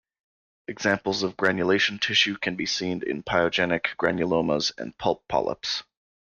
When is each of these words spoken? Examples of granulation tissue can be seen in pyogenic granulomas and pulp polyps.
Examples 0.67 1.21
of 1.21 1.37
granulation 1.37 1.99
tissue 1.99 2.35
can 2.35 2.55
be 2.55 2.65
seen 2.65 3.03
in 3.05 3.21
pyogenic 3.21 3.95
granulomas 3.99 4.71
and 4.75 4.97
pulp 4.97 5.27
polyps. 5.27 5.83